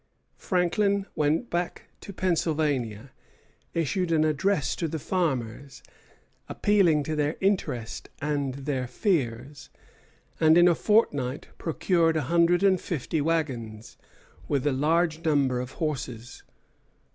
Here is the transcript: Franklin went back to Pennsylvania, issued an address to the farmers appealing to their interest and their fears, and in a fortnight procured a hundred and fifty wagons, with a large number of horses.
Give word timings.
Franklin 0.39 1.05
went 1.13 1.51
back 1.51 1.83
to 1.99 2.11
Pennsylvania, 2.11 3.11
issued 3.75 4.11
an 4.11 4.23
address 4.23 4.75
to 4.77 4.87
the 4.87 4.97
farmers 4.97 5.83
appealing 6.49 7.03
to 7.03 7.15
their 7.15 7.35
interest 7.39 8.09
and 8.19 8.55
their 8.55 8.87
fears, 8.87 9.69
and 10.39 10.57
in 10.57 10.67
a 10.67 10.73
fortnight 10.73 11.49
procured 11.59 12.17
a 12.17 12.21
hundred 12.23 12.63
and 12.63 12.81
fifty 12.81 13.21
wagons, 13.21 13.95
with 14.47 14.65
a 14.65 14.71
large 14.71 15.23
number 15.23 15.59
of 15.59 15.73
horses. 15.73 16.41